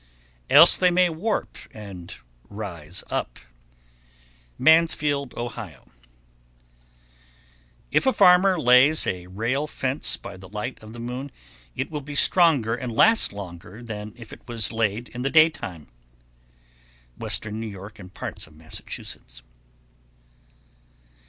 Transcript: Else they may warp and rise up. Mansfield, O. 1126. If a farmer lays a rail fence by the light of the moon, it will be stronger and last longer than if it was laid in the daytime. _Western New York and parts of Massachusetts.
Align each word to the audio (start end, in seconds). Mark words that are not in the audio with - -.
Else 0.49 0.77
they 0.77 0.89
may 0.89 1.09
warp 1.11 1.59
and 1.75 2.15
rise 2.49 3.03
up. 3.11 3.37
Mansfield, 4.57 5.31
O. 5.37 5.43
1126. 5.43 6.07
If 7.91 8.07
a 8.07 8.11
farmer 8.11 8.59
lays 8.59 9.05
a 9.05 9.27
rail 9.27 9.67
fence 9.67 10.17
by 10.17 10.37
the 10.37 10.49
light 10.49 10.81
of 10.81 10.93
the 10.93 10.99
moon, 10.99 11.29
it 11.75 11.91
will 11.91 12.01
be 12.01 12.15
stronger 12.15 12.73
and 12.73 12.91
last 12.91 13.31
longer 13.31 13.83
than 13.83 14.13
if 14.15 14.33
it 14.33 14.41
was 14.47 14.71
laid 14.71 15.07
in 15.09 15.21
the 15.21 15.29
daytime. 15.29 15.87
_Western 17.19 17.53
New 17.59 17.67
York 17.67 17.99
and 17.99 18.11
parts 18.15 18.47
of 18.47 18.55
Massachusetts. 18.55 19.43